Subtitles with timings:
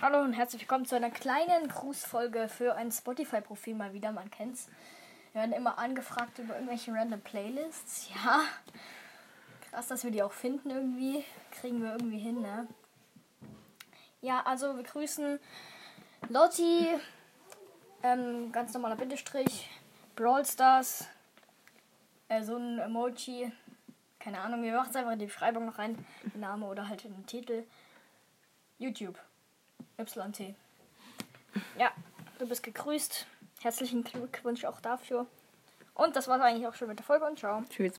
[0.00, 4.66] Hallo und herzlich willkommen zu einer kleinen Grußfolge für ein Spotify-Profil mal wieder, man kennt's.
[5.32, 8.10] Wir werden immer angefragt über irgendwelche random Playlists.
[8.12, 8.40] Ja,
[9.70, 11.24] krass, dass wir die auch finden irgendwie.
[11.52, 12.66] Kriegen wir irgendwie hin, ne?
[14.20, 15.38] Ja, also wir grüßen
[16.28, 16.88] Lotti,
[18.02, 19.70] ähm, ganz normaler Bindestrich,
[20.16, 21.06] Brawl Stars,
[22.28, 23.52] äh, so ein Emoji,
[24.18, 26.04] keine Ahnung, wir machen es einfach in die Beschreibung noch rein,
[26.34, 27.64] Name oder halt in den Titel.
[28.78, 29.18] YouTube.
[29.98, 30.54] YT.
[31.78, 31.92] Ja,
[32.38, 33.26] du bist gegrüßt.
[33.62, 35.26] Herzlichen Glückwunsch auch dafür.
[35.94, 37.62] Und das war eigentlich auch schon mit der Folge und ciao.
[37.70, 37.92] Tschüss.